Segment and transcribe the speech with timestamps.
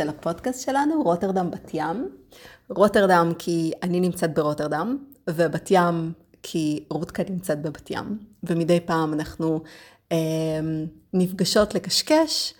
[0.00, 2.08] של הפודקאסט שלנו, רוטרדם בת ים.
[2.68, 4.96] רוטרדם כי אני נמצאת ברוטרדם,
[5.30, 9.60] ובת ים כי רותקה נמצאת בבת ים, ומדי פעם אנחנו
[10.12, 10.16] אה,
[11.12, 12.54] נפגשות לקשקש.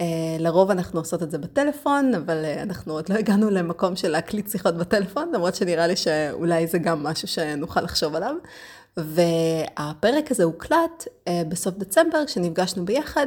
[0.00, 0.06] אה,
[0.38, 4.50] לרוב אנחנו עושות את זה בטלפון, אבל אה, אנחנו עוד לא הגענו למקום של להקליט
[4.50, 8.34] שיחות בטלפון, למרות שנראה לי שאולי זה גם משהו שנוכל לחשוב עליו.
[8.98, 13.26] והפרק הזה הוקלט אה, בסוף דצמבר, כשנפגשנו ביחד,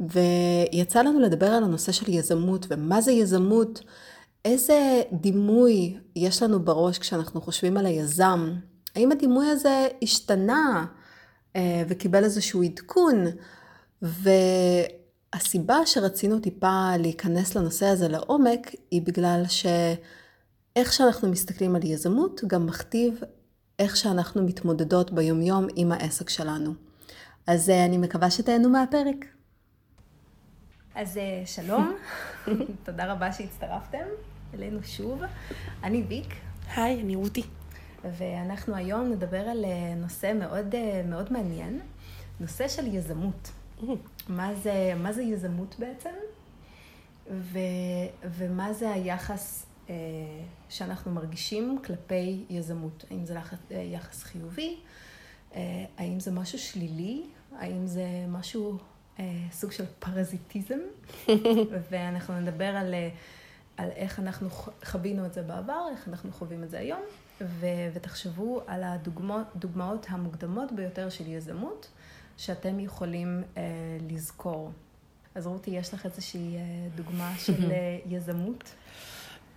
[0.00, 3.82] ויצא לנו לדבר על הנושא של יזמות, ומה זה יזמות,
[4.44, 8.54] איזה דימוי יש לנו בראש כשאנחנו חושבים על היזם.
[8.96, 10.86] האם הדימוי הזה השתנה
[11.56, 13.24] אה, וקיבל איזשהו עדכון?
[14.02, 22.66] והסיבה שרצינו טיפה להיכנס לנושא הזה לעומק, היא בגלל שאיך שאנחנו מסתכלים על יזמות, גם
[22.66, 23.20] מכתיב
[23.80, 26.74] איך שאנחנו מתמודדות ביומיום עם העסק שלנו.
[27.46, 29.24] אז אה, אני מקווה שתהנו מהפרק.
[30.94, 31.96] אז אה, שלום,
[32.84, 34.06] תודה רבה שהצטרפתם
[34.54, 35.22] אלינו שוב.
[35.84, 36.34] אני ויק.
[36.76, 37.42] היי, אני רותי.
[38.04, 41.80] ואנחנו היום נדבר על אה, נושא מאוד, מאוד מעניין,
[42.40, 43.50] נושא של יזמות.
[43.80, 43.84] Mm.
[44.28, 46.14] מה זה, מה זה יזמות בעצם?
[47.30, 47.58] ו,
[48.24, 49.66] ומה זה היחס
[50.68, 53.04] שאנחנו מרגישים כלפי יזמות.
[53.10, 54.76] האם זה אה, יחס חיובי?
[55.54, 57.22] אה, האם זה משהו שלילי?
[57.58, 58.78] האם זה משהו,
[59.52, 60.78] סוג של פרזיטיזם?
[61.90, 62.94] ואנחנו נדבר על,
[63.76, 64.48] על איך אנחנו
[64.84, 67.00] חווינו את זה בעבר, איך אנחנו חווים את זה היום,
[67.40, 71.90] ו, ותחשבו על הדוגמאות המוקדמות ביותר של יזמות,
[72.36, 73.42] שאתם יכולים
[74.10, 74.72] לזכור.
[75.34, 76.56] אז רותי, יש לך איזושהי
[76.94, 77.72] דוגמה של
[78.14, 78.74] יזמות?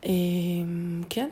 [0.06, 1.30] אמ, כן,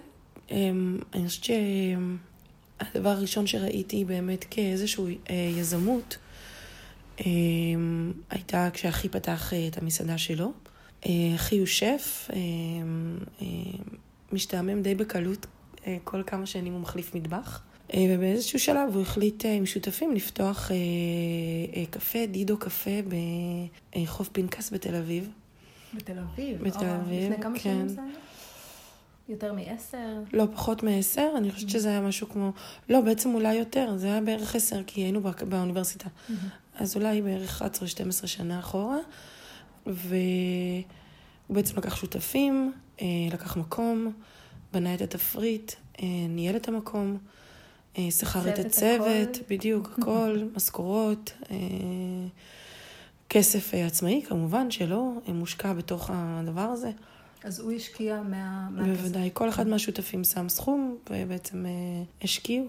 [0.52, 6.18] אמ, אני חושבת שהדבר הראשון שראיתי באמת כאיזושהי אה, יזמות,
[7.26, 10.52] אמ, הייתה כשאחי פתח אה, את המסעדה שלו.
[11.06, 12.30] אה, אחי הוא שף,
[14.32, 15.46] משתעמם די בקלות,
[16.04, 17.62] כל כמה שנים הוא מחליף מטבח.
[17.96, 20.72] ובאיזשהו שלב הוא החליט עם שותפים לפתוח
[21.92, 22.92] קפה, דידו קפה
[23.96, 25.30] בחוף פנקס בתל אביב.
[25.94, 26.64] בתל אביב?
[26.64, 27.32] בתל אביב, כן.
[27.32, 28.31] לפני כמה שנים זה היה?
[29.32, 30.20] יותר מעשר?
[30.34, 31.30] לא, פחות מעשר.
[31.38, 31.74] אני חושבת mm-hmm.
[31.74, 32.52] שזה היה משהו כמו...
[32.90, 33.98] לא, בעצם אולי יותר.
[33.98, 35.32] זה היה בערך עשר, כי היינו בא...
[35.50, 36.08] באוניברסיטה.
[36.08, 36.34] Mm-hmm.
[36.76, 38.98] אז אולי בערך 11-12 שנה אחורה.
[39.86, 40.84] והוא
[41.50, 44.12] בעצם לקח שותפים, אה, לקח מקום,
[44.74, 47.18] בנה את התפריט, אה, ניהל את המקום,
[47.98, 49.44] אה, שכר את הצוות, הכל.
[49.50, 51.34] בדיוק, הכל, משכורות.
[53.30, 56.92] כסף עצמאי, כמובן שלא, מושקע בתוך הדבר הזה.
[57.44, 58.70] אז הוא השקיע מה...
[58.86, 61.72] בוודאי, כל אחד מהשותפים שם סכום, ובעצם אה,
[62.22, 62.66] השקיעו.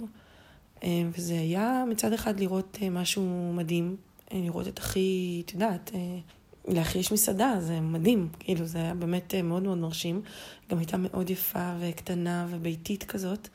[0.84, 3.96] אה, וזה היה מצד אחד לראות אה, משהו מדהים,
[4.34, 5.90] לראות את הכי, את יודעת,
[6.68, 10.22] לאחי יש מסעדה, זה מדהים, כאילו, זה היה באמת מאוד מאוד מרשים.
[10.70, 13.48] גם הייתה מאוד יפה וקטנה וביתית כזאת.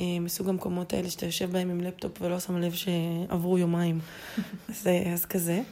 [0.00, 4.00] מסוג המקומות האלה שאתה יושב בהם עם לפטופ ולא שם לב שעברו יומיים.
[4.68, 5.62] אז, אה, אז כזה.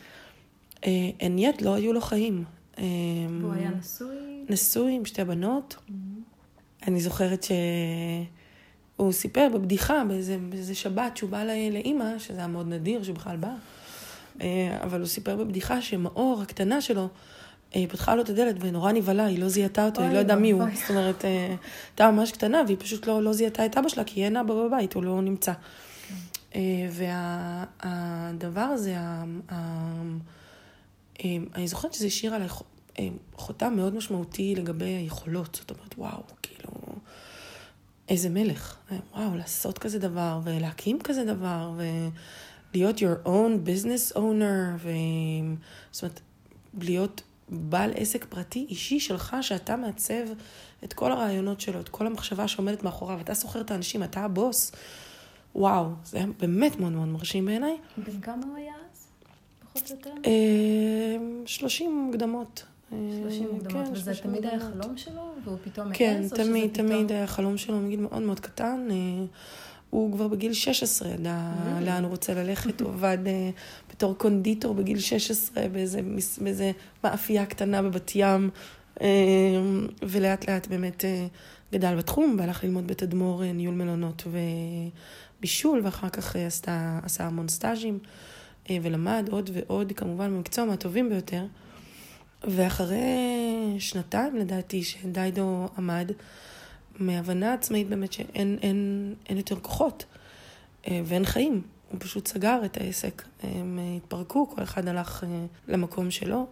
[1.21, 2.45] אין יד, לא היו לו חיים.
[3.41, 4.38] והוא היה נשוי?
[4.51, 5.77] נשוי עם שתי בנות.
[5.77, 5.93] Mm-hmm.
[6.87, 7.47] אני זוכרת
[8.99, 13.37] שהוא סיפר בבדיחה באיזה, באיזה שבת שהוא בא לאימא, שזה היה מאוד נדיר שהוא בכלל
[13.37, 13.55] בא,
[14.41, 17.09] אה, אבל הוא סיפר בבדיחה שמאור הקטנה שלו,
[17.73, 20.37] היא אה, פתחה לו את הדלת ונורא נבהלה, היא לא זיהתה אותו, היא לא ידעה
[20.37, 20.63] מי הוא.
[20.75, 21.55] זאת אומרת, אה,
[21.91, 24.95] הייתה ממש קטנה והיא פשוט לא, לא זיהתה את אבא שלה כי אין אבא בבית,
[24.95, 25.53] הוא לא נמצא.
[26.91, 28.97] והדבר הזה,
[31.55, 32.49] אני זוכרת שזה השאיר עליי
[33.35, 35.55] חותם מאוד משמעותי לגבי היכולות.
[35.61, 36.71] זאת אומרת, וואו, כאילו,
[38.09, 38.77] איזה מלך.
[39.13, 44.89] וואו, לעשות כזה דבר, ולהקים כזה דבר, ולהיות your own business owner, ו...
[45.91, 46.21] זאת אומרת,
[46.81, 50.25] להיות בעל עסק פרטי אישי שלך, שאתה מעצב
[50.85, 54.73] את כל הרעיונות שלו, את כל המחשבה שעומדת מאחוריו, אתה סוחר את האנשים, אתה הבוס.
[55.55, 57.77] וואו, זה היה באמת מאוד מאוד מרשים בעיניי.
[57.97, 59.07] בן כמה הוא היה אז?
[59.73, 60.11] פחות או יותר?
[61.47, 62.65] 30 אה, מוקדמות.
[62.91, 66.85] 30 אה, מוקדמות, כן, וזה תמיד היה חלום שלו, והוא פתאום כן, או תמיד, שזה
[66.85, 68.89] תמיד היה חלום שלו מגיל מאוד מאוד קטן.
[68.91, 69.25] אה,
[69.91, 71.85] הוא כבר בגיל 16 ידע mm.
[71.85, 73.51] לאן הוא רוצה ללכת, הוא עבד אה,
[73.91, 76.01] בתור קונדיטור בגיל 16 באיזה,
[76.41, 76.71] באיזה
[77.05, 78.51] מאפייה קטנה בבת ים,
[80.03, 81.05] ולאט לאט באמת
[81.73, 84.23] גדל בתחום, והלך ללמוד בתדמור ניהול מלונות
[85.41, 87.99] ובישול, ואחר כך עשתה, עשה המון סטאז'ים,
[88.71, 91.45] ולמד עוד ועוד, כמובן, במקצוע מהטובים ביותר.
[92.45, 96.13] ואחרי שנתיים, לדעתי, שדיידו עמד,
[96.99, 100.05] מהבנה עצמאית באמת שאין אין, אין יותר כוחות
[100.89, 101.63] אה, ואין חיים.
[101.91, 103.23] הוא פשוט סגר את העסק.
[103.43, 106.47] הם התפרקו, כל אחד הלך אה, למקום שלו,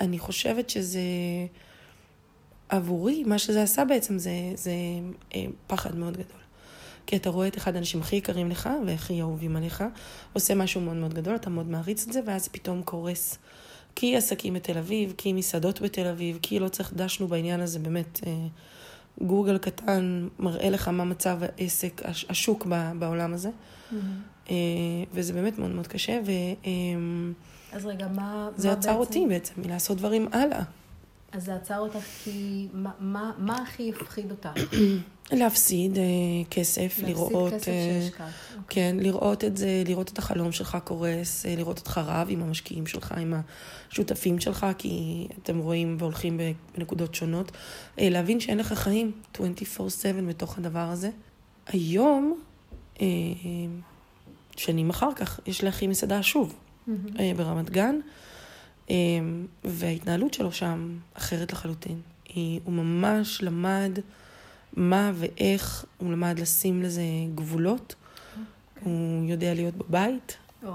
[0.00, 1.00] אני חושבת שזה...
[2.68, 4.72] עבורי, מה שזה עשה בעצם זה, זה
[5.34, 6.40] אה, פחד מאוד גדול.
[7.06, 9.84] כי אתה רואה את אחד האנשים הכי יקרים לך והכי אהובים עליך,
[10.32, 13.38] עושה משהו מאוד מאוד גדול, אתה מאוד מעריץ את זה, ואז פתאום קורס.
[13.96, 18.20] כי עסקים בתל אביב, כי מסעדות בתל אביב, כי לא צריך, דשנו בעניין הזה, באמת,
[18.26, 18.32] אה,
[19.20, 22.66] גוגל קטן מראה לך מה מצב העסק, השוק
[22.98, 23.48] בעולם הזה.
[23.48, 24.50] Mm-hmm.
[25.12, 26.30] וזה באמת מאוד מאוד קשה, ו...
[27.72, 28.48] אז רגע, מה...
[28.56, 29.00] זה מה עצר בעצם...
[29.00, 30.62] אותי בעצם מלעשות דברים הלאה.
[31.36, 32.68] אז זה עצר אותך כי...
[32.72, 34.48] מה, מה, מה הכי הפחיד אותך?
[35.32, 36.04] להפסיד אה,
[36.50, 37.52] כסף, להפסיד לראות...
[37.52, 38.28] להפסיד כסף אה, שהשקעת.
[38.56, 38.64] אוקיי.
[38.68, 42.86] כן, לראות את זה, לראות את החלום שלך קורס, אה, לראות אותך רב עם המשקיעים
[42.86, 43.34] שלך, עם
[43.90, 46.40] השותפים שלך, כי אתם רואים והולכים
[46.76, 47.52] בנקודות שונות.
[47.98, 49.40] להבין שאין לך חיים 24/7
[50.28, 51.10] בתוך הדבר הזה.
[51.66, 52.40] היום,
[54.56, 57.20] שנים אחר כך, יש לאחי מסעדה שוב, mm-hmm.
[57.20, 57.96] אה, ברמת גן.
[58.90, 62.00] אמ, וההתנהלות שלו שם אחרת לחלוטין.
[62.64, 63.98] הוא ממש למד
[64.76, 67.02] מה ואיך, הוא למד לשים לזה
[67.34, 67.94] גבולות.
[67.94, 68.38] Okay.
[68.78, 68.92] אוקיי.
[68.92, 70.36] הוא יודע להיות בבית.
[70.64, 70.68] Oh,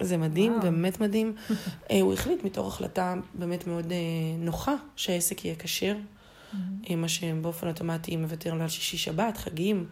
[0.00, 0.62] זה מדהים, wow.
[0.62, 1.34] באמת מדהים.
[1.90, 3.98] אה, הוא החליט מתוך החלטה באמת מאוד אה,
[4.38, 5.96] נוחה שהעסק יהיה כשר.
[5.96, 6.96] Mm-hmm.
[6.96, 9.86] מה שבאופן אוטומטי מוותר לו על שישי שבת, חגים,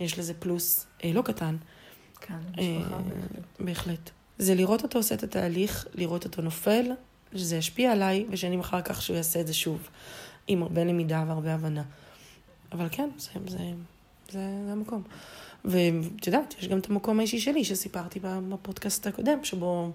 [0.00, 1.56] יש לזה פלוס לא קטן.
[2.20, 3.44] כן, משפחה בהחלט.
[3.60, 4.10] בהחלט.
[4.38, 6.90] זה לראות אותו עושה את התהליך, לראות אותו נופל,
[7.36, 9.88] שזה ישפיע עליי, ושנים אחר כך שהוא יעשה את זה שוב,
[10.46, 11.82] עם הרבה למידה והרבה הבנה.
[12.72, 13.58] אבל כן, זה, זה,
[14.30, 15.02] זה, זה המקום.
[15.64, 19.92] ואת יודעת, יש גם את המקום האישי שלי שסיפרתי בפודקאסט הקודם, שבו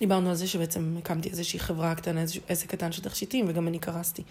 [0.00, 3.78] דיברנו על זה שבעצם הקמתי איזושהי חברה קטנה, איזשהו עסק קטן של תכשיטים, וגם אני
[3.78, 4.22] קרסתי.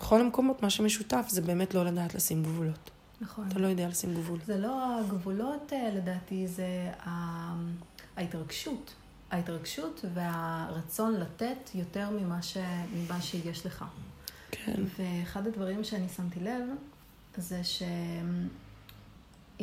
[0.00, 2.90] בכל המקומות, מה שמשותף זה באמת לא לדעת לשים גבולות.
[3.20, 3.48] נכון.
[3.48, 4.38] אתה לא יודע לשים גבול.
[4.46, 6.90] זה לא הגבולות, אה, לדעתי, זה
[8.16, 8.94] ההתרגשות.
[9.30, 12.56] ההתרגשות והרצון לתת יותר ממה, ש...
[12.94, 13.84] ממה שיש לך.
[14.50, 14.82] כן.
[14.98, 16.62] ואחד הדברים שאני שמתי לב,
[17.36, 17.90] זה שאם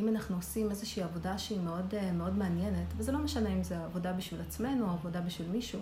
[0.07, 4.41] אנחנו עושים איזושהי עבודה שהיא מאוד, מאוד מעניינת, וזה לא משנה אם זה עבודה בשביל
[4.41, 5.79] עצמנו או עבודה בשביל מישהו,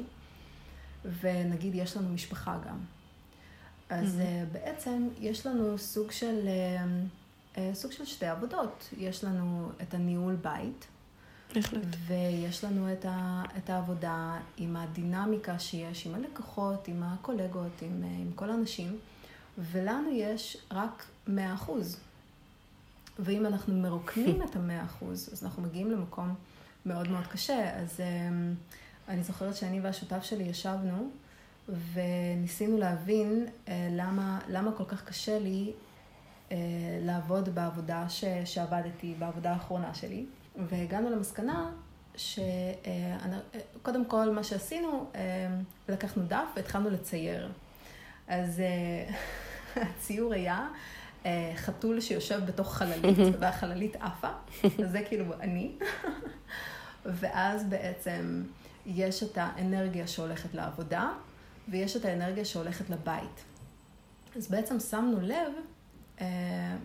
[1.21, 2.77] ונגיד יש לנו משפחה גם.
[3.89, 4.53] אז mm-hmm.
[4.53, 6.47] בעצם יש לנו סוג של,
[7.57, 8.89] אה, סוג של שתי עבודות.
[8.97, 10.87] יש לנו את הניהול בית,
[11.55, 11.95] בהחלט.
[12.07, 18.31] ויש לנו את, ה, את העבודה עם הדינמיקה שיש, עם הלקוחות, עם הקולגות, עם, עם
[18.35, 18.99] כל האנשים,
[19.57, 21.31] ולנו יש רק 100%.
[23.19, 26.33] ואם אנחנו מרוקנים את ה-100%, אז אנחנו מגיעים למקום
[26.85, 27.79] מאוד מאוד קשה.
[27.79, 28.53] אז אמ,
[29.07, 31.09] אני זוכרת שאני והשותף שלי ישבנו,
[31.93, 35.71] וניסינו להבין אה, למה, למה כל כך קשה לי
[36.51, 36.57] אה,
[37.01, 40.25] לעבוד בעבודה ש, שעבדתי, בעבודה האחרונה שלי.
[40.55, 41.71] והגענו למסקנה
[42.15, 45.21] שקודם כל מה שעשינו, אה,
[45.89, 47.51] לקחנו דף והתחלנו לצייר.
[48.27, 49.15] אז אה,
[49.83, 50.67] הציור היה
[51.25, 54.29] אה, חתול שיושב בתוך חללית, והחללית עפה,
[54.91, 55.71] זה כאילו אני.
[57.05, 58.43] ואז בעצם
[58.85, 61.11] יש את האנרגיה שהולכת לעבודה,
[61.69, 63.43] ויש את האנרגיה שהולכת לבית.
[64.35, 65.51] אז בעצם שמנו לב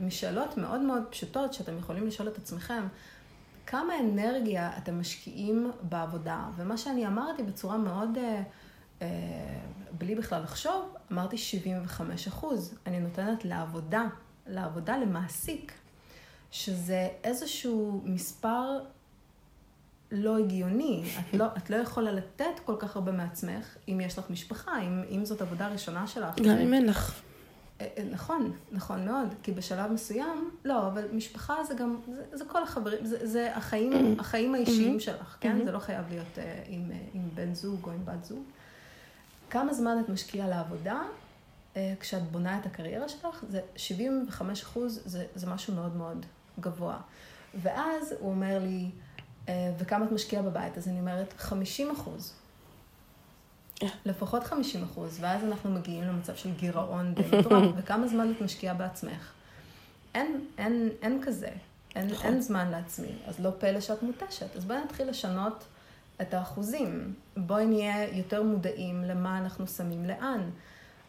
[0.00, 2.82] משאלות מאוד מאוד פשוטות שאתם יכולים לשאול את עצמכם,
[3.66, 6.48] כמה אנרגיה אתם משקיעים בעבודה.
[6.56, 8.42] ומה שאני אמרתי בצורה מאוד, אה,
[9.02, 9.08] אה,
[9.98, 12.78] בלי בכלל לחשוב, אמרתי 75 אחוז.
[12.86, 14.04] אני נותנת לעבודה,
[14.46, 15.72] לעבודה למעסיק,
[16.50, 18.78] שזה איזשהו מספר
[20.10, 21.04] לא הגיוני.
[21.18, 25.02] את לא, את לא יכולה לתת כל כך הרבה מעצמך אם יש לך משפחה, אם,
[25.10, 26.38] אם זאת עבודה ראשונה שלך.
[26.38, 27.20] גם אם אין לך.
[27.80, 32.44] אה, אה, נכון, נכון מאוד, כי בשלב מסוים, לא, אבל משפחה זה גם, זה, זה
[32.44, 33.92] כל החברים, זה, זה החיים.
[34.20, 35.00] החיים האישיים mm-hmm.
[35.00, 35.58] שלך, כן?
[35.60, 35.64] Mm-hmm.
[35.64, 38.42] זה לא חייב להיות uh, עם, uh, עם בן זוג או עם בת זוג.
[39.50, 41.02] כמה זמן את משקיעה לעבודה
[41.74, 43.44] uh, כשאת בונה את הקריירה שלך?
[43.48, 46.26] זה 75 אחוז, זה, זה משהו מאוד מאוד
[46.60, 46.98] גבוה.
[47.54, 48.90] ואז הוא אומר לי,
[49.78, 50.78] וכמה את משקיעה בבית?
[50.78, 52.32] אז אני אומרת, 50 אחוז.
[54.04, 58.74] לפחות 50 אחוז, ואז אנחנו מגיעים למצב של גירעון די מטורף, וכמה זמן את משקיעה
[58.74, 59.32] בעצמך.
[60.14, 61.50] אין, אין, אין כזה,
[61.96, 62.26] אין, נכון.
[62.26, 64.56] אין זמן לעצמי, אז לא פלא שאת מותשת.
[64.56, 65.64] אז בואי נתחיל לשנות
[66.22, 67.14] את האחוזים.
[67.36, 70.40] בואי נהיה יותר מודעים למה אנחנו שמים לאן.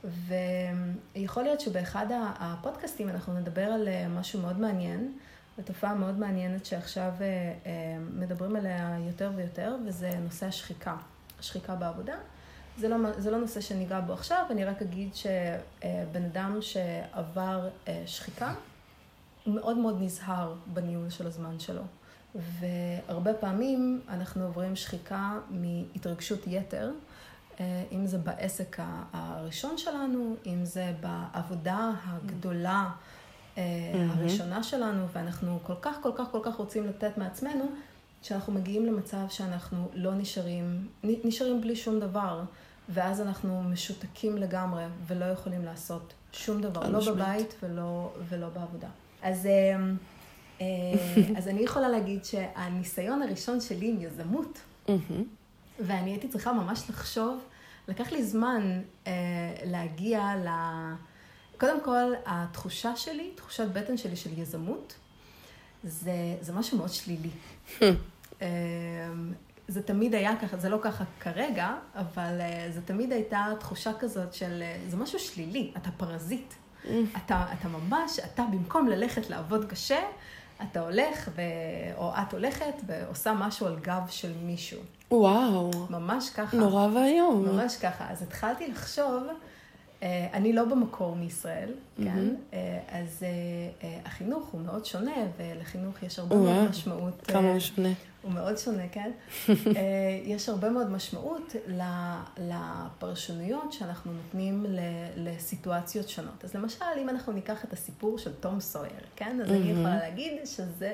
[0.03, 2.05] ויכול להיות שבאחד
[2.39, 5.17] הפודקאסטים אנחנו נדבר על אה, משהו מאוד מעניין,
[5.57, 10.95] ותופעה מאוד מעניינת שעכשיו אה, אה, מדברים עליה יותר ויותר, וזה נושא השחיקה,
[11.39, 12.15] השחיקה בעבודה.
[12.77, 18.03] זה לא, זה לא נושא שניגע בו עכשיו, אני רק אגיד שבן אדם שעבר אה,
[18.05, 18.53] שחיקה,
[19.43, 21.81] הוא מאוד מאוד נזהר בניהול של הזמן שלו.
[22.35, 26.91] והרבה פעמים אנחנו עוברים שחיקה מהתרגשות יתר,
[27.91, 28.77] אם זה בעסק
[29.13, 33.59] הראשון שלנו, אם זה בעבודה הגדולה mm-hmm.
[34.09, 37.65] הראשונה שלנו, ואנחנו כל כך, כל כך, כל כך רוצים לתת מעצמנו,
[38.21, 42.41] שאנחנו מגיעים למצב שאנחנו לא נשארים, נשארים בלי שום דבר,
[42.89, 48.87] ואז אנחנו משותקים לגמרי ולא יכולים לעשות שום דבר, לא בבית ולא, ולא בעבודה.
[49.21, 49.47] אז,
[51.37, 54.59] אז אני יכולה להגיד שהניסיון הראשון שלי עם יזמות.
[55.79, 57.43] ואני הייתי צריכה ממש לחשוב,
[57.87, 59.11] לקח לי זמן אה,
[59.65, 60.47] להגיע ל...
[61.57, 64.95] קודם כל, התחושה שלי, תחושת בטן שלי של יזמות,
[65.83, 67.29] זה, זה משהו מאוד שלילי.
[69.67, 74.33] זה תמיד היה ככה, זה לא ככה כרגע, אבל אה, זה תמיד הייתה תחושה כזאת
[74.33, 76.53] של, אה, זה משהו שלילי, אתה פרזיט.
[77.17, 79.99] אתה, אתה ממש, אתה במקום ללכת לעבוד קשה,
[80.61, 81.41] אתה הולך, ו...
[81.97, 84.81] או את הולכת ועושה משהו על גב של מישהו.
[85.11, 85.71] וואו.
[85.89, 86.57] ממש ככה.
[86.57, 87.45] נורא ואיום.
[87.45, 88.11] ממש ככה.
[88.11, 89.23] אז התחלתי לחשוב,
[90.33, 92.35] אני לא במקור מישראל, כן?
[92.53, 93.23] אה, אז
[93.83, 97.13] אה, החינוך הוא מאוד שונה, ולחינוך יש הרבה מאוד משמעות.
[97.27, 97.89] כמה הוא שונה.
[98.21, 99.11] הוא מאוד שונה, כן?
[100.33, 101.55] יש הרבה מאוד משמעות
[102.37, 104.65] לפרשנויות שאנחנו נותנים
[105.15, 106.45] לסיטואציות שונות.
[106.45, 109.39] אז למשל, אם אנחנו ניקח את הסיפור של תום סויר, כן?
[109.41, 110.33] אז אני יכולה להגיד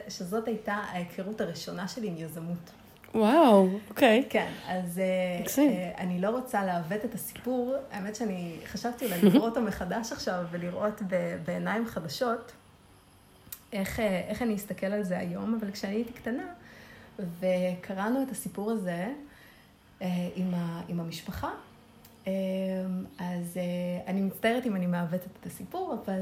[0.07, 2.71] שזאת הייתה ההיכרות הראשונה שלי עם יזמות.
[3.15, 4.25] וואו, אוקיי.
[4.29, 5.01] כן, אז
[5.41, 5.71] מקסים.
[5.97, 7.75] אני לא רוצה לעוות את הסיפור.
[7.91, 11.01] האמת שאני חשבתי אולי לקרוא אותו מחדש עכשיו ולראות
[11.45, 12.51] בעיניים חדשות
[13.73, 16.43] איך, איך אני אסתכל על זה היום, אבל כשאני הייתי קטנה,
[17.39, 19.07] וקראנו את הסיפור הזה
[20.35, 21.49] עם, ה, עם המשפחה,
[23.19, 23.57] אז
[24.07, 26.19] אני מצטערת אם אני מעוותת את הסיפור, אבל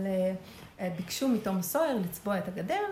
[0.97, 2.83] ביקשו מתום סוער לצבוע את הגדר,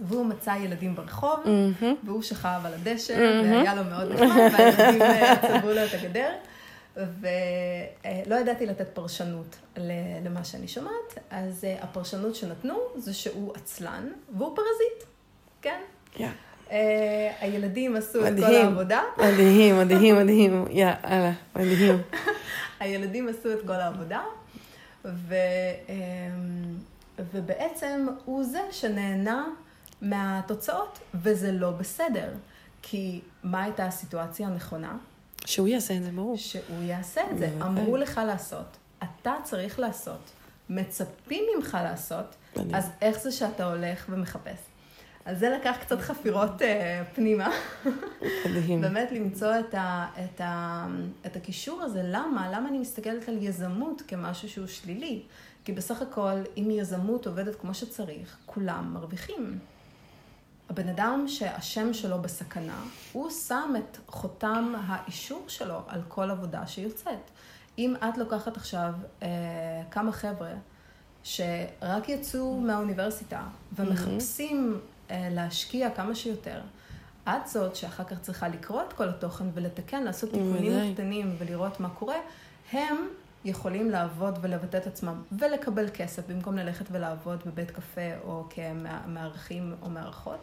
[0.00, 1.84] והוא מצא ילדים ברחוב, mm-hmm.
[2.04, 3.46] והוא שכב על הדשא, mm-hmm.
[3.46, 5.02] והיה לו מאוד נחמד, והילדים
[5.42, 6.32] צבעו לו את הגדר.
[6.96, 9.56] ולא ידעתי לתת פרשנות
[10.24, 15.10] למה שאני שומעת, אז הפרשנות שנתנו זה שהוא עצלן והוא פרזיט,
[15.62, 15.80] כן?
[16.14, 16.20] Yeah.
[16.68, 16.70] Uh,
[17.40, 19.02] הילדים עשו מדהים, את כל העבודה.
[19.18, 22.02] מדהים, מדהים, מדהים, יאללה, מדהים.
[22.80, 24.20] הילדים עשו את כל העבודה,
[25.04, 25.34] ו,
[25.86, 25.90] um,
[27.32, 29.46] ובעצם הוא זה שנהנה
[30.02, 32.32] מהתוצאות, וזה לא בסדר.
[32.82, 34.96] כי מה הייתה הסיטואציה הנכונה?
[35.44, 36.36] שהוא יעשה את זה, ברור.
[36.36, 37.50] שהוא יעשה את זה.
[37.62, 40.30] אמרו לך לעשות, אתה צריך לעשות,
[40.70, 42.36] מצפים ממך לעשות,
[42.74, 44.58] אז איך זה שאתה הולך ומחפש?
[45.24, 46.64] אז זה לקח קצת חפירות uh,
[47.14, 47.50] פנימה.
[48.46, 48.80] מדהים.
[48.80, 50.86] באמת למצוא את, ה, את, ה,
[51.26, 52.00] את הקישור הזה.
[52.04, 52.50] למה?
[52.52, 55.22] למה אני מסתכלת על יזמות כמשהו שהוא שלילי?
[55.64, 59.58] כי בסך הכל, אם יזמות עובדת כמו שצריך, כולם מרוויחים.
[60.70, 67.30] הבן אדם שהשם שלו בסכנה, הוא שם את חותם האישור שלו על כל עבודה שיוצאת.
[67.78, 69.28] אם את לוקחת עכשיו אה,
[69.90, 70.52] כמה חבר'ה
[71.24, 73.42] שרק יצאו מהאוניברסיטה
[73.76, 74.80] ומחפשים
[75.10, 76.60] אה, להשקיע כמה שיותר,
[77.28, 81.88] את זאת שאחר כך צריכה לקרוא את כל התוכן ולתקן, לעשות תיקונים קטנים ולראות מה
[81.88, 82.16] קורה,
[82.72, 82.96] הם
[83.44, 89.90] יכולים לעבוד ולבטא את עצמם ולקבל כסף במקום ללכת ולעבוד בבית קפה או כמארחים או
[89.90, 90.38] מארחות.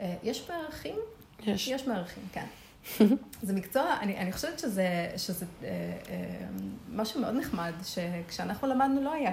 [0.00, 0.96] אה, יש מארחים?
[1.46, 1.68] יש.
[1.68, 2.46] יש מארחים, כן.
[3.42, 4.86] זה מקצוע, אני, אני חושבת שזה,
[5.16, 5.68] שזה אה,
[6.10, 6.46] אה,
[6.92, 9.30] משהו מאוד נחמד, שכשאנחנו למדנו לא היה,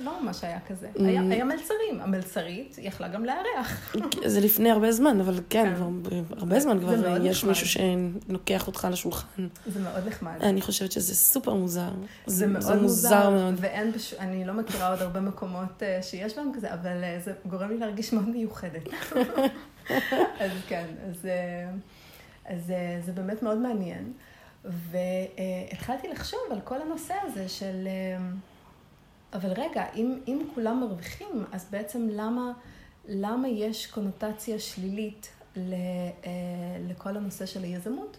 [0.00, 0.88] לא ממש היה כזה.
[0.96, 1.02] Mm.
[1.02, 3.96] היה, היה מלצרים, המלצרית יכלה גם לארח.
[4.26, 6.16] זה לפני הרבה זמן, אבל כן, כן.
[6.36, 7.48] הרבה זמן כבר יש נחמד.
[7.48, 9.46] מישהו שנוקח אותך לשולחן.
[9.66, 10.36] זה מאוד נחמד.
[10.42, 11.90] אני חושבת שזה סופר מוזר.
[12.26, 13.54] זה, זה מאוד זה מוזר, מאוד.
[13.60, 14.14] ואין, בש...
[14.14, 17.78] אני לא מכירה עוד הרבה מקומות uh, שיש בהם כזה, אבל uh, זה גורם לי
[17.78, 18.88] להרגיש מאוד מיוחדת.
[20.44, 21.24] אז כן, אז...
[21.24, 21.80] Uh,
[22.50, 24.12] אז אה, זה באמת מאוד מעניין.
[24.64, 28.18] והתחלתי לחשוב על כל הנושא הזה של, אה,
[29.32, 32.52] אבל רגע, אם, אם כולם מרוויחים, אז בעצם למה,
[33.08, 35.72] למה יש קונוטציה שלילית ל,
[36.24, 36.30] אה,
[36.88, 38.16] לכל הנושא של היזמות?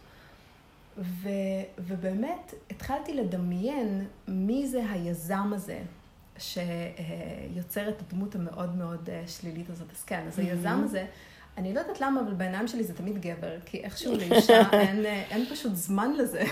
[0.97, 1.29] ו,
[1.77, 5.79] ובאמת התחלתי לדמיין מי זה היזם הזה
[6.37, 9.87] שיוצר את הדמות המאוד מאוד שלילית הזאת.
[9.91, 11.05] אז כן, אז היזם הזה...
[11.57, 15.45] אני לא יודעת למה, אבל בעיניים שלי זה תמיד גבר, כי איכשהו לאישה אין, אין
[15.45, 16.43] פשוט זמן לזה.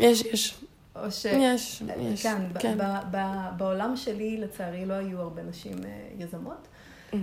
[0.00, 0.60] יש, יש.
[0.96, 1.24] או ש...
[1.24, 2.22] יש, יש.
[2.22, 2.78] כן, כן.
[2.78, 6.68] ב- ב- בעולם שלי, לצערי, לא היו הרבה נשים uh, יזמות.
[7.12, 7.16] Mm-hmm.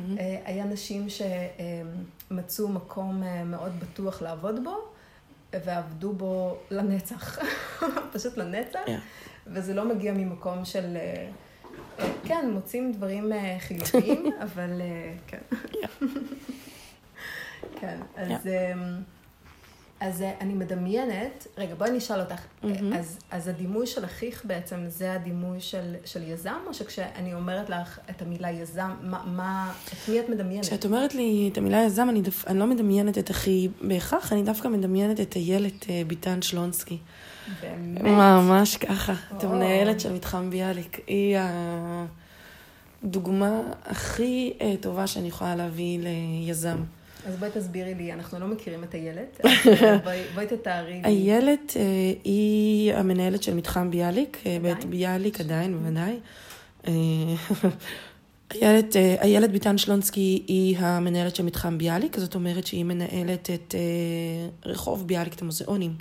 [0.46, 1.08] היה נשים
[2.30, 4.78] שמצאו מקום מאוד בטוח לעבוד בו,
[5.54, 7.40] ועבדו בו לנצח.
[8.14, 8.80] פשוט לנצח.
[8.86, 8.90] Yeah.
[9.48, 10.98] וזה לא מגיע ממקום של...
[12.26, 15.58] כן, מוצאים דברים חיוביים, אבל uh, כן.
[17.84, 18.50] כן, אז, yeah.
[18.74, 19.02] אמ,
[20.00, 22.68] אז אה, אני מדמיינת, רגע, בואי נשאל אותך, mm-hmm.
[23.00, 28.00] אז, אז הדימוי של אחיך בעצם זה הדימוי של, של יזם, או שכשאני אומרת לך
[28.10, 30.66] את המילה יזם, מה, מה, את מי את מדמיינת?
[30.66, 34.44] כשאת אומרת לי את המילה יזם, אני, דף, אני לא מדמיינת את אחי בהכרח, אני
[34.44, 36.98] דווקא מדמיינת את איילת אה, ביטן שלונסקי.
[37.62, 38.02] באמת?
[38.02, 41.00] ממש ככה, את המנהלת של מתחם ביאליק.
[41.08, 41.38] היא
[43.04, 46.78] הדוגמה הכי אה, טובה שאני יכולה להביא ליזם.
[47.26, 49.42] אז בואי תסבירי לי, אנחנו לא מכירים את איילת,
[50.04, 51.02] בואי, בואי תתארי לי.
[51.04, 51.82] איילת אה,
[52.24, 56.20] היא המנהלת של מתחם ביאליק, אה, בית ביאליק עדיין, בוודאי.
[58.52, 63.76] איילת, איילת ביטן שלונסקי היא המנהלת של מתחם ביאליק, זאת אומרת שהיא מנהלת את
[64.66, 65.96] רחוב ביאליק, את המוזיאונים.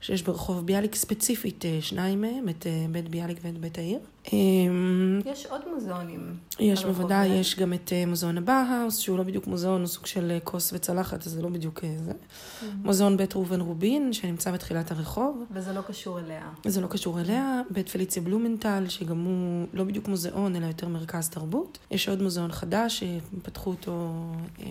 [0.00, 3.98] שיש ברחוב ביאליק ספציפית אה, שניים מהם, את אה, בית ביאליק ואת בית העיר.
[4.32, 6.36] אמ, יש עוד מוזיאונים.
[6.60, 10.38] יש בוודאי, יש גם את אה, מוזיאון הבאהאוס, שהוא לא בדיוק מוזיאון, הוא סוג של
[10.44, 12.10] כוס וצלחת, אז זה לא בדיוק זה.
[12.10, 12.64] Mm-hmm.
[12.84, 15.44] מוזיאון בית ראובן רובין, שנמצא בתחילת הרחוב.
[15.50, 16.48] וזה לא קשור אליה.
[16.66, 17.62] זה לא קשור אליה.
[17.70, 21.78] בית פליציה בלומנטל, שגם הוא לא בדיוק מוזיאון, אלא יותר מרכז תרבות.
[21.90, 24.10] יש עוד מוזיאון חדש, שפתחו אותו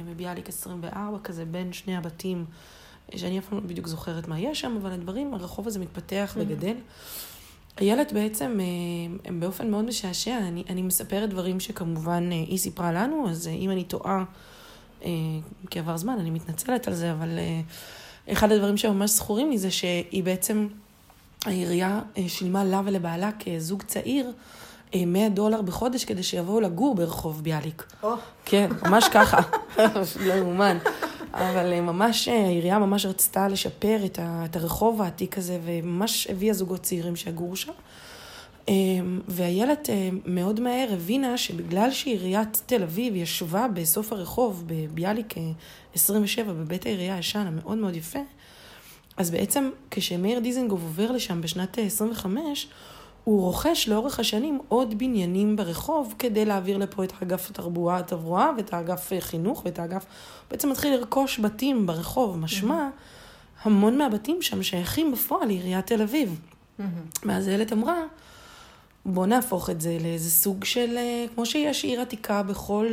[0.10, 2.46] בביאליק 24, כזה בין שני הבתים.
[3.16, 6.42] שאני אף פעם לא בדיוק זוכרת מה יש שם, אבל הדברים, הרחוב הזה מתפתח mm-hmm.
[6.42, 6.76] וגדל.
[7.82, 8.66] איילת בעצם, אה,
[9.26, 13.54] הם באופן מאוד משעשע, אני, אני מספרת דברים שכמובן אה, היא סיפרה לנו, אז אה,
[13.54, 14.24] אם אני טועה
[15.70, 17.30] כי עבר זמן, אני מתנצלת על זה, אבל
[18.32, 20.68] אחד הדברים שממש זכורים לי זה שהיא בעצם,
[21.46, 24.32] העירייה שילמה לה ולבעלה כזוג צעיר
[24.96, 27.86] 100 דולר בחודש כדי שיבואו לגור ברחוב ביאליק.
[28.04, 28.08] Oh.
[28.46, 29.42] כן, ממש ככה,
[30.26, 30.78] לא יאומן.
[31.34, 36.28] אבל אה, ממש, אה, העירייה ממש רצתה לשפר את, ה, את הרחוב העתיק הזה, וממש
[36.28, 37.72] הביאה זוגות צעירים שיגורו שם.
[38.70, 38.74] אה,
[39.28, 39.90] ואיילת
[40.26, 45.34] מאוד מהר הבינה שבגלל שעיריית תל אביב ישבה בסוף הרחוב, בביאליק
[45.96, 48.20] 27, בבית העירייה הישן, המאוד מאוד יפה,
[49.18, 52.68] אז בעצם כשמאיר דיזנגוף עובר לשם בשנת 25,
[53.24, 58.74] הוא רוכש לאורך השנים עוד בניינים ברחוב כדי להעביר לפה את האגף התרבואה, התברואה ואת
[58.74, 60.06] האגף חינוך ואת האגף...
[60.52, 62.90] בעצם מתחיל לרכוש בתים ברחוב, משמע,
[63.64, 66.40] המון מהבתים שם שייכים בפועל לעיריית תל אביב.
[67.26, 68.04] ואז איילת אמרה,
[69.06, 72.88] בוא נהפוך את זה לאיזה סוג של, אה, כמו שיש עיר עתיקה בכל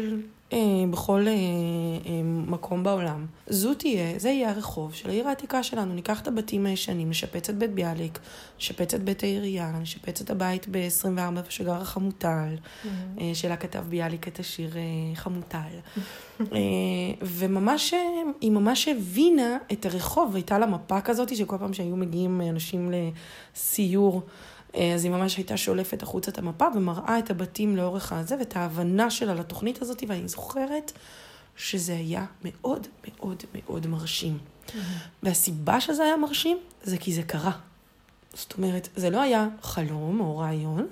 [0.91, 3.27] בכל אה, אה, מקום בעולם.
[3.47, 5.95] זו תהיה, זה יהיה הרחוב של העיר העתיקה שלנו.
[5.95, 8.19] ניקח את הבתים הישנים, נשפץ את בית ביאליק,
[8.59, 12.89] נשפץ את בית העירייה, נשפץ את הבית ב-24 שגר החמוטל, mm-hmm.
[13.35, 14.71] שלה כתב ביאליק את השיר
[15.15, 15.59] חמוטל.
[17.23, 17.95] וממש,
[18.41, 24.17] היא ממש הבינה את הרחוב, הייתה לה מפה כזאת, שכל פעם שהיו מגיעים אנשים לסיור,
[24.17, 24.21] אה,
[24.95, 29.11] אז היא ממש הייתה שולפת החוצה את המפה ומראה את הבתים לאורך הזה ואת ההבנה
[29.11, 30.93] שלה לתוכנית הזאת, ואני זוכרת
[31.57, 34.39] שזה היה מאוד מאוד מאוד מרשים.
[34.39, 34.73] Mm-hmm.
[35.23, 37.53] והסיבה שזה היה מרשים זה כי זה קרה.
[38.35, 40.87] זאת אומרת, זה לא היה חלום או רעיון,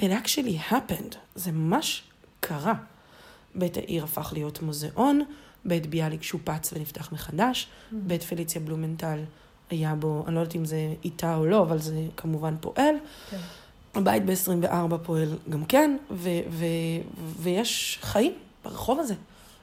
[0.00, 1.16] it actually happened.
[1.34, 2.02] זה ממש
[2.40, 2.74] קרה.
[3.54, 5.20] בית העיר הפך להיות מוזיאון,
[5.64, 7.94] בית ביאליק שופץ ונפתח מחדש, mm-hmm.
[7.94, 9.18] בית פליציה בלומנטל
[9.74, 12.94] היה בו, אני לא יודעת אם זה איתה או לא, אבל זה כמובן פועל.
[13.30, 13.36] כן.
[13.94, 18.32] הבית ב-24 פועל גם כן, ו- ו- ויש חיים
[18.64, 19.14] ברחוב הזה.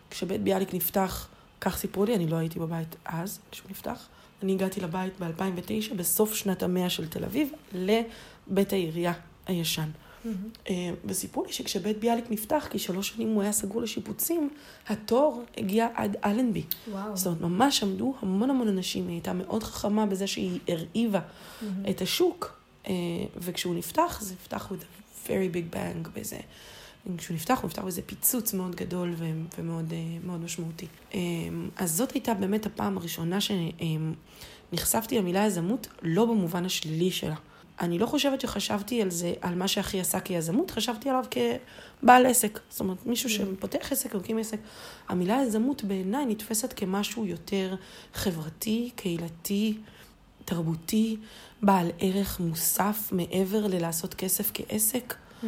[0.09, 1.27] כשבית ביאליק נפתח,
[1.61, 4.07] כך סיפרו לי, אני לא הייתי בבית אז, כשהוא נפתח.
[4.43, 9.13] אני הגעתי לבית ב-2009, בסוף שנת המאה של תל אביב, לבית העירייה
[9.47, 9.89] הישן.
[10.25, 10.71] Mm-hmm.
[11.05, 14.49] וסיפרו לי שכשבית ביאליק נפתח, כי שלוש שנים הוא היה סגור לשיפוצים,
[14.87, 16.63] התור הגיע עד אלנבי.
[16.91, 17.17] וואו.
[17.17, 21.89] זאת אומרת, ממש עמדו המון המון אנשים, היא הייתה מאוד חכמה בזה שהיא הרעיבה mm-hmm.
[21.89, 22.93] את השוק, אה,
[23.37, 26.37] וכשהוא נפתח, זה נפתח with a very big bang, באיזה...
[27.17, 29.15] כשהוא נפתח, הוא נפתח באיזה פיצוץ מאוד גדול
[29.57, 30.85] ומאוד מאוד משמעותי.
[31.75, 33.37] אז זאת הייתה באמת הפעם הראשונה
[34.71, 37.35] שנחשפתי למילה יזמות, לא במובן השלילי שלה.
[37.81, 42.59] אני לא חושבת שחשבתי על זה, על מה שאחי עשה כיזמות, חשבתי עליו כבעל עסק.
[42.69, 43.33] זאת אומרת, מישהו mm.
[43.33, 44.57] שפותח עסק, מקים עסק.
[45.09, 47.75] המילה יזמות בעיניי נתפסת כמשהו יותר
[48.13, 49.77] חברתי, קהילתי,
[50.45, 51.17] תרבותי,
[51.61, 55.13] בעל ערך מוסף מעבר ללעשות כסף כעסק.
[55.13, 55.45] Mm-hmm.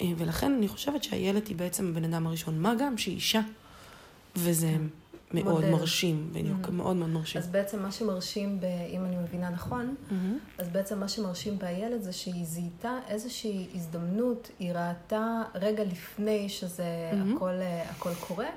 [0.00, 3.40] אה, ולכן אני חושבת שהילד היא בעצם הבן אדם הראשון, מה גם שהיא אישה.
[4.36, 4.68] וזה...
[4.68, 5.03] כן.
[5.42, 5.64] מאוד.
[5.64, 6.70] מרשים, בדיוק, mm-hmm.
[6.70, 7.40] מאוד מאוד מרשים.
[7.40, 10.14] אז בעצם מה שמרשים, ב, אם אני מבינה נכון, mm-hmm.
[10.58, 16.84] אז בעצם מה שמרשים בילד זה שהיא זיהתה איזושהי הזדמנות, היא ראתה רגע לפני שזה
[16.84, 17.36] mm-hmm.
[17.36, 18.48] הכל, אה, הכל קורה,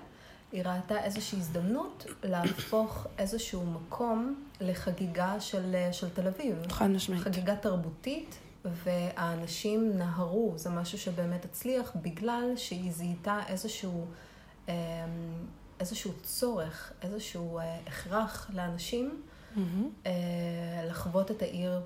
[0.51, 6.55] היא ראתה איזושהי הזדמנות להפוך איזשהו מקום לחגיגה של, אה, של תל אביב.
[6.71, 7.23] חד משמעית.
[7.23, 8.39] חגיגה תרבותית.
[8.83, 14.05] והאנשים נהרו, זה משהו שבאמת הצליח, בגלל שהיא זיהתה איזשהו
[14.67, 14.73] אמ,
[15.79, 19.21] איזשהו צורך, איזשהו אה, הכרח לאנשים,
[19.55, 19.59] mm-hmm.
[20.05, 20.11] אה,
[20.89, 21.81] לחוות את העיר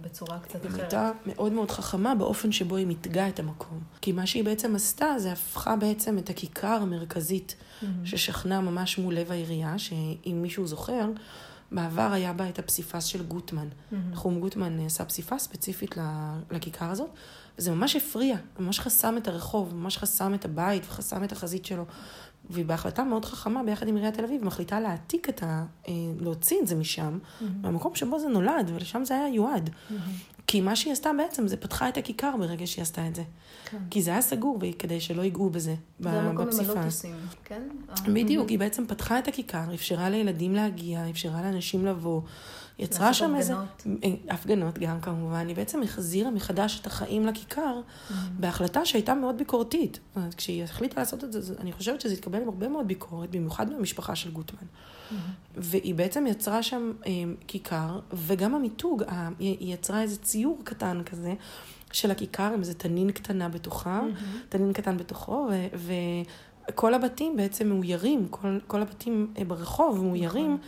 [0.00, 0.74] בצורה קצת אחרת.
[0.74, 3.80] היא הייתה מאוד מאוד חכמה באופן שבו היא מתגה את המקום.
[4.00, 7.56] כי מה שהיא בעצם עשתה, זה הפכה בעצם את הכיכר המרכזית
[8.04, 11.10] ששכנה ממש מול לב העירייה, שאם מישהו זוכר,
[11.72, 13.68] בעבר היה בה את הפסיפס של גוטמן.
[13.92, 15.94] נחום גוטמן עשה פסיפס ספציפית
[16.50, 17.10] לכיכר הזאת,
[17.58, 21.84] וזה ממש הפריע, ממש חסם את הרחוב, ממש חסם את הבית וחסם את החזית שלו.
[22.50, 25.64] והיא בהחלטה מאוד חכמה ביחד עם עיריית תל אביב, מחליטה להעתיק את ה...
[25.88, 27.44] אה, להוציא את זה משם, mm-hmm.
[27.62, 29.70] מהמקום שבו זה נולד, ולשם זה היה יועד.
[29.70, 29.92] Mm-hmm.
[30.46, 33.22] כי מה שהיא עשתה בעצם, זה פתחה את הכיכר ברגע שהיא עשתה את זה.
[33.64, 33.78] כן.
[33.90, 36.12] כי זה היה סגור, כדי שלא ייגעו בזה, בפסיפס.
[36.12, 37.62] זה המקום המלוטוסים, כן?
[38.06, 42.20] בדיוק, היא בעצם פתחה את הכיכר, אפשרה לילדים להגיע, אפשרה לאנשים לבוא.
[42.82, 43.54] יצרה שם איזה...
[43.54, 45.48] אה, הפגנות גם כמובן.
[45.48, 48.12] היא בעצם החזירה מחדש את החיים לכיכר mm-hmm.
[48.40, 49.98] בהחלטה שהייתה מאוד ביקורתית.
[50.36, 54.16] כשהיא החליטה לעשות את זה, אני חושבת שזה התקבל עם הרבה מאוד ביקורת, במיוחד מהמשפחה
[54.16, 54.58] של גוטמן.
[54.60, 55.14] Mm-hmm.
[55.56, 57.12] והיא בעצם יצרה שם אה,
[57.46, 59.02] כיכר, וגם המיתוג,
[59.38, 61.34] היא יצרה איזה ציור קטן כזה.
[61.92, 64.48] של הכיכר עם איזה תנין קטנה בתוכה, mm-hmm.
[64.48, 65.88] תנין קטן בתוכו, ו...
[66.68, 70.58] וכל הבתים בעצם מאוירים, כל, כל הבתים אה, ברחוב מאוירים, נכון.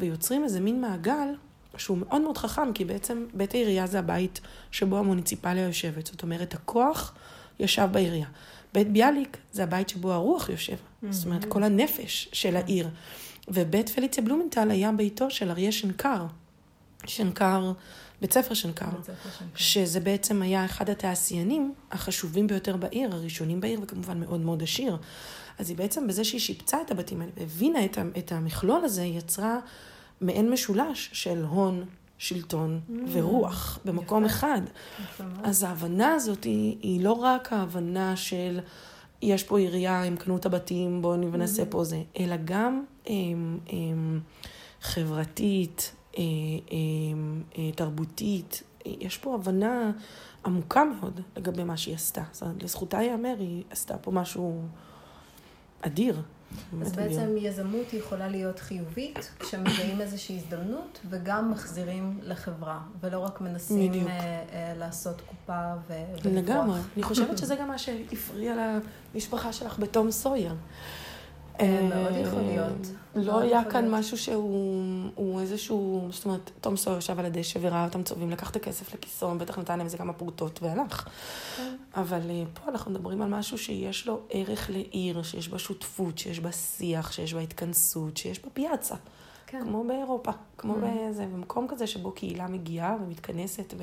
[0.00, 1.28] ויוצרים איזה מין מעגל
[1.76, 6.06] שהוא מאוד מאוד חכם, כי בעצם בית העירייה זה הבית שבו המוניציפליה יושבת.
[6.06, 7.14] זאת אומרת, הכוח
[7.58, 8.26] ישב בעירייה.
[8.74, 10.72] בית ביאליק זה הבית שבו הרוח יושב.
[10.72, 11.06] Mm-hmm.
[11.10, 12.88] זאת אומרת, כל הנפש של העיר.
[13.48, 16.26] ובית פליציה בלומנטל היה ביתו של אריה שנקר.
[17.06, 17.72] שנקר,
[18.20, 18.86] בית ספר שנקר.
[18.86, 19.44] בית ספר שנקר.
[19.54, 24.96] שזה בעצם היה אחד התעשיינים החשובים ביותר בעיר, הראשונים בעיר, וכמובן מאוד מאוד עשיר.
[25.58, 27.78] אז היא בעצם, בזה שהיא שיפצה את הבתים האלה, והבינה
[28.18, 29.58] את המכלול הזה, היא יצרה
[30.22, 31.84] מעין משולש של הון,
[32.18, 34.34] שלטון mm, ורוח במקום יפה.
[34.34, 34.60] אחד.
[35.04, 38.60] יפה אז ההבנה הזאת היא, היא לא רק ההבנה של
[39.22, 41.66] יש פה עירייה, הם קנו את הבתים, בואו ננסה mm.
[41.70, 44.20] פה זה, אלא גם הם, הם,
[44.80, 46.22] חברתית, הם,
[46.70, 48.62] הם, הם, תרבותית.
[48.84, 49.90] יש פה הבנה
[50.44, 52.22] עמוקה מאוד לגבי מה שהיא עשתה.
[52.32, 54.62] זאת אומרת, לזכותה ייאמר, היא עשתה פה משהו
[55.80, 56.22] אדיר.
[56.82, 63.92] אז בעצם יזמות יכולה להיות חיובית, כשמזהים איזושהי הזדמנות, וגם מחזירים לחברה, ולא רק מנסים
[63.92, 66.26] uh, uh, לעשות קופה ולברוח.
[66.26, 66.80] לגמרי.
[66.96, 68.78] אני חושבת שזה גם מה שהפריע
[69.14, 70.54] למשפחה שלך בתום סויר.
[71.60, 72.86] אה, מאוד יכול להיות.
[73.14, 78.02] לא היה כאן משהו שהוא איזשהו, זאת אומרת, תום סויר ישב על הדשא וראה אותם
[78.02, 81.08] צובעים, לקח את הכסף לכיסו, בטח נתן להם איזה כמה פרוטות והלך.
[81.56, 81.76] כן.
[81.96, 86.40] אבל אה, פה אנחנו מדברים על משהו שיש לו ערך לעיר, שיש בה שותפות, שיש
[86.40, 88.94] בה שיח, שיש בה התכנסות, שיש בה פיאצה.
[89.46, 89.60] כן.
[89.62, 90.78] כמו באירופה, כמו mm.
[90.78, 93.74] באיזה, במקום כזה שבו קהילה מגיעה ומתכנסת,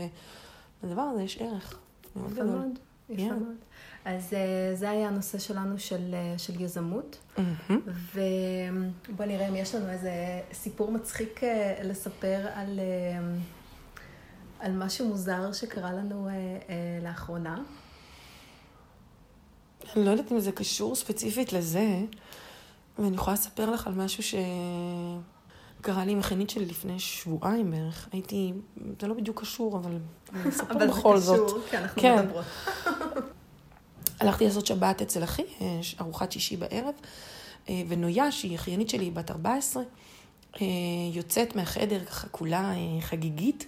[0.84, 1.80] ולדבר הזה יש ערך
[2.16, 2.72] מאוד גדול.
[3.10, 3.56] יפה מאוד.
[4.06, 7.18] אז אה, זה היה הנושא שלנו של, אה, של יזמות.
[7.38, 7.72] Mm-hmm.
[8.16, 12.80] ובוא נראה אם יש לנו איזה סיפור מצחיק אה, לספר על,
[14.60, 16.30] על משהו מוזר שקרה לנו
[17.04, 17.64] לאחרונה.
[19.96, 22.00] אני לא יודעת אם זה קשור ספציפית לזה,
[23.00, 24.40] ואני יכולה לספר לך על משהו
[25.80, 28.10] שקרה לי עם החנית שלי לפני שבועיים בערך.
[28.12, 28.54] הייתי,
[29.02, 29.98] זה לא בדיוק קשור, אבל
[30.34, 31.40] אני אספר בכל זאת.
[31.40, 32.26] אבל זה קשור, כי אנחנו כן.
[32.26, 32.46] מדברות.
[34.20, 36.94] הלכתי לעשות שבת אצל אחי, אה, ארוחת שישי בערב,
[37.70, 39.84] אה, ונויה, שהיא אחיינית שלי, בת 14,
[40.62, 40.68] אה,
[41.14, 43.68] יוצאת מהחדר ככה כולה חגיגית,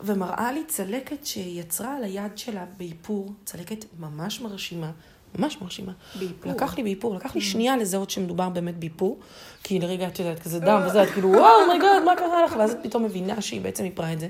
[0.00, 4.90] ומראה לי צלקת שיצרה על היד שלה באיפור, צלקת ממש מרשימה.
[5.38, 5.92] ממש מרשימה.
[6.18, 6.52] באיפור.
[6.52, 9.18] לקח לי באיפור, לקח לי שנייה לזהות שמדובר באמת באיפור,
[9.62, 12.56] כי לרגע את יודעת, כזה דם וזה, את כאילו, וואו, מייגוד, מה קרה לך?
[12.58, 14.28] ואז את פתאום מבינה שהיא בעצם איפרה את זה.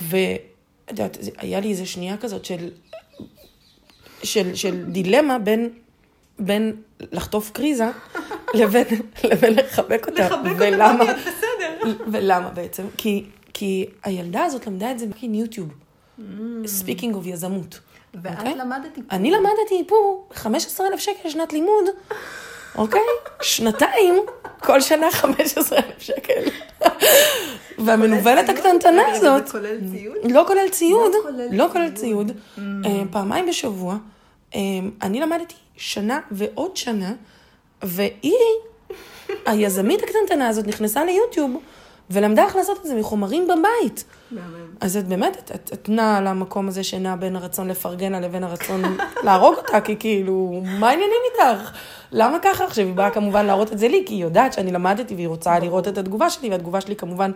[0.00, 0.40] ואת
[0.90, 2.70] יודעת, היה לי איזה שנייה כזאת של,
[4.22, 5.70] של, של דילמה בין,
[6.38, 7.90] בין לחטוף קריזה
[8.58, 8.84] לבין,
[9.24, 10.26] לבין לחבק אותה.
[10.26, 11.96] לחבק ולמה, אותה, בסדר.
[12.12, 12.84] ולמה בעצם?
[12.96, 15.68] כי, כי הילדה הזאת למדה את זה מיוטיוב.
[16.66, 17.16] speaking mm.
[17.16, 17.80] of יזמות.
[18.22, 18.38] ואת okay?
[18.38, 18.54] אוקיי?
[18.54, 19.04] למדת איפור.
[19.10, 21.84] אני למדתי איפור, 15,000 שקל שנת לימוד,
[22.78, 23.00] אוקיי?
[23.00, 23.44] Okay?
[23.44, 24.14] שנתיים,
[24.60, 26.42] כל שנה 15,000 שקל.
[27.78, 29.46] והמנוולת הקטנטנה הזאת...
[29.46, 30.16] זה כולל ציוד?
[30.32, 31.12] לא כולל ציוד.
[31.52, 32.30] לא כולל ציוד.
[32.30, 32.60] Mm.
[32.84, 33.96] אה, פעמיים בשבוע.
[34.54, 34.60] אה,
[35.02, 37.12] אני למדתי שנה ועוד שנה,
[37.82, 38.32] והיא,
[39.46, 41.56] היזמית הקטנטנה הזאת, נכנסה ליוטיוב.
[42.10, 44.04] ולמדה איך לעשות את זה מחומרים בבית.
[44.80, 48.44] אז את באמת, את, את, את נעה למקום הזה שנע בין הרצון לפרגן לה לבין
[48.44, 48.82] הרצון
[49.24, 51.70] להרוג אותה, כי כאילו, מה העניינים איתך?
[52.12, 52.64] למה ככה?
[52.64, 55.58] עכשיו, היא באה כמובן להראות את זה לי, כי היא יודעת שאני למדתי והיא רוצה
[55.58, 57.30] לראות את התגובה שלי, והתגובה שלי כמובן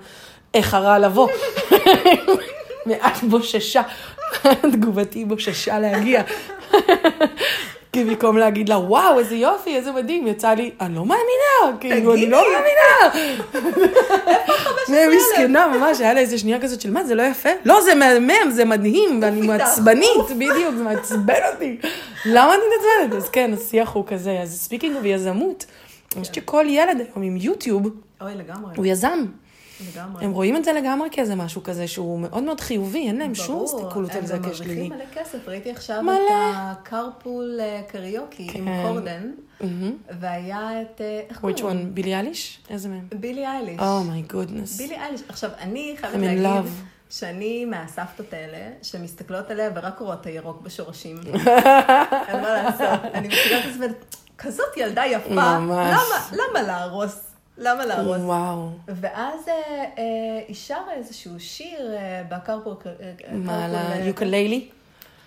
[0.55, 1.29] איחרה לבוא.
[2.87, 3.83] מעט בוששה,
[4.73, 6.23] תגובתי בוששה להגיע.
[7.93, 12.15] כי במקום להגיד לה, וואו, איזה יופי, איזה מדהים, יצא לי, אני לא מאמינה, כאילו,
[12.15, 13.29] אני לא מאמינה.
[14.87, 17.49] זה מסכנה, ממש, היה לה איזה שנייה כזאת של מה, זה לא יפה?
[17.65, 21.79] לא, זה מהמם, זה מדהים, ואני מעצבנית, בדיוק, זה מעצבן אותי.
[22.27, 23.23] למה אני מעצבנת?
[23.23, 25.65] אז כן, השיח הוא כזה, אז speaking of יזמות.
[26.15, 27.89] אני חושבת שכל ילד היום עם יוטיוב,
[28.77, 29.25] הוא יזם.
[29.93, 30.25] לגמרי.
[30.25, 33.65] הם רואים את זה לגמרי כאיזה משהו כזה שהוא מאוד מאוד חיובי, אין להם שום
[33.65, 34.75] הסתכלות על זה כשלילי.
[34.75, 35.49] ברור, הם מרוויחים מלא כסף.
[35.49, 36.15] ראיתי עכשיו מלא.
[36.15, 38.69] את ה carpool אה, karaoke כן.
[38.69, 39.65] עם קורדן, mm-hmm.
[40.21, 41.57] והיה את, אה, איך קוראים?
[41.57, 41.95] Which one?
[41.95, 42.59] בילי אייליש?
[42.71, 43.07] איזה מהם?
[43.15, 43.81] בילי אייליש.
[43.81, 44.79] Oh my goodness.
[44.79, 45.23] בילי אייליש.
[45.29, 46.73] עכשיו, אני חייבת להגיד...
[47.11, 51.17] שאני מהסבתות האלה, שמסתכלות עליה ורק רואות את הירוק בשורשים.
[52.29, 53.01] אין מה לעשות.
[53.15, 53.87] אני מסתכלת על זה,
[54.39, 55.97] כזאת ילדה יפה, ממש.
[56.33, 57.30] למה, למה להרוס
[57.61, 58.17] למה להרוס?
[58.21, 58.71] וואו.
[58.89, 59.55] ואז אה,
[59.99, 62.83] אה, היא שרה איזשהו שיר אה, בקרפור...
[63.33, 64.69] מה, על היוקללי?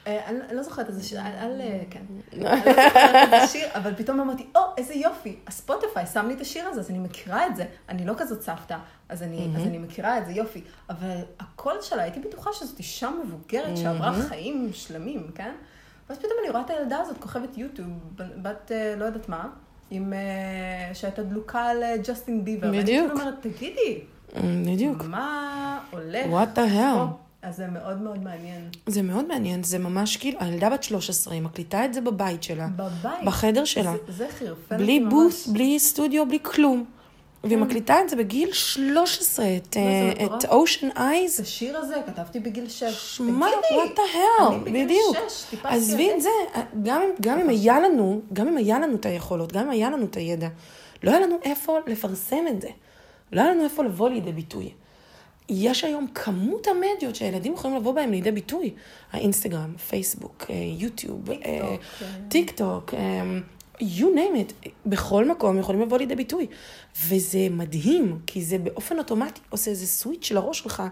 [0.08, 1.62] אני לא זוכרת איזה שיר, על...
[1.90, 2.02] כן.
[2.34, 6.42] אני לא זוכרת איזה שיר, אבל פתאום אמרתי, או, איזה יופי, הספוטיפיי שם לי את
[6.42, 7.66] השיר הזה, אז אני מכירה את זה.
[7.90, 8.78] אני לא כזאת סבתא,
[9.10, 10.62] אז אני מכירה את זה, יופי.
[10.90, 11.08] אבל
[11.40, 15.56] הקול שלה, הייתי בטוחה שזאת אישה מבוגרת שעברה חיים שלמים, כן?
[16.10, 19.50] ואז פתאום אני רואה את הילדה הזאת, כוכבת יוטיוב, בת לא יודעת מה.
[19.92, 20.14] עם...
[20.14, 22.72] אה, שהייתה דלוקה על אה, ג'סטין ביבר.
[22.72, 23.10] בדיוק.
[23.10, 24.00] ואני אומרת, תגידי,
[24.66, 25.04] בדיוק.
[25.04, 26.26] מה הולך?
[26.26, 27.24] What the hell?
[27.42, 28.70] אז זה מאוד מאוד מעניין.
[28.88, 32.68] זה מאוד מעניין, זה ממש כאילו, הילדה בת 13, היא מקליטה את זה בבית שלה.
[32.76, 33.26] בבית?
[33.26, 33.94] בחדר שלה.
[34.08, 34.78] זה, זה חירפן.
[34.78, 36.86] בלי בוס, בלי סטודיו, בלי כלום.
[37.44, 37.64] והיא כן.
[37.64, 39.78] מקליטה את זה בגיל 13, את,
[40.26, 41.36] את Ocean Eyes.
[41.36, 43.22] את השיר הזה כתבתי בגיל 6.
[43.22, 43.48] מה?
[43.48, 45.18] what the hell, בדיוק.
[45.30, 46.30] 6, טיפסתי עזבי את זה,
[46.84, 50.06] גם, גם אם היה לנו, גם אם היה לנו את היכולות, גם אם היה לנו
[50.06, 50.48] את הידע,
[51.04, 52.70] לא היה לנו איפה לפרסם את זה.
[53.32, 54.72] לא היה לנו איפה לבוא לידי ביטוי.
[55.50, 58.74] יש היום כמות המדיות שהילדים יכולים לבוא בהם לידי ביטוי.
[59.12, 61.30] האינסטגרם, פייסבוק, אה, יוטיוב,
[62.28, 62.94] טיק טוק.
[63.82, 66.48] You name it, בכל מקום יכולים לבוא לידי ביטוי.
[67.06, 70.84] וזה מדהים, כי זה באופן אוטומטי עושה איזה סוויץ' לראש שלך.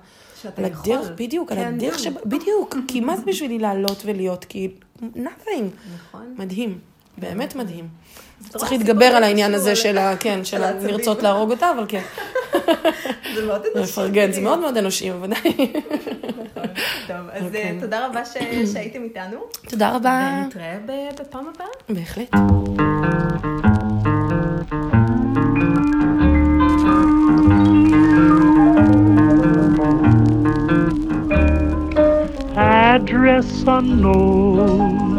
[0.41, 0.93] שאתה יכול.
[0.93, 2.07] הדרך, בדיוק, כן, על הדרך ש...
[2.25, 4.45] בדיוק, כי מה זה בשבילי לעלות ולהיות?
[4.45, 4.69] כי
[5.01, 5.63] nothing.
[5.95, 6.35] נכון.
[6.37, 6.79] מדהים,
[7.17, 7.87] באמת מדהים.
[8.49, 10.17] צריך להתגבר על העניין הזה של ה...
[10.17, 12.01] כן, של לרצות להרוג אותה, אבל כן.
[13.35, 13.91] זה מאוד אנושי.
[13.91, 15.39] לפרגן, זה מאוד מאוד אנושי, בוודאי.
[17.07, 17.77] טוב, אז אוקיי.
[17.81, 18.25] תודה רבה
[18.73, 19.39] שהייתם איתנו.
[19.69, 20.41] תודה רבה.
[20.43, 20.77] ונתראה
[21.19, 21.67] בפעם הבאה.
[21.89, 22.35] בהחלט.
[32.55, 35.11] Address unknown,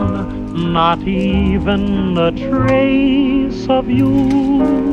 [0.73, 4.92] not even a trace of you.